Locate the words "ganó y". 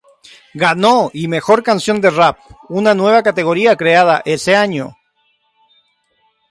0.55-1.27